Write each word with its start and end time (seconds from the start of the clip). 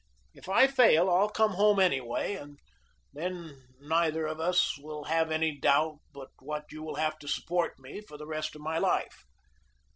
If 0.33 0.49
I 0.49 0.65
fail 0.65 1.11
I'll 1.11 1.29
come 1.29 1.51
home 1.51 1.79
anyway, 1.79 2.33
and 2.33 2.57
then 3.13 3.61
neither 3.79 4.23
one 4.23 4.31
of 4.31 4.39
us 4.39 4.79
will 4.79 5.03
have 5.03 5.29
any 5.29 5.55
doubt 5.55 5.99
but 6.11 6.29
what 6.39 6.71
you 6.71 6.81
will 6.81 6.95
have 6.95 7.19
to 7.19 7.27
support 7.27 7.77
me 7.77 8.01
for 8.01 8.17
the 8.17 8.25
rest 8.25 8.55
of 8.55 8.61
my 8.63 8.79
life. 8.79 9.25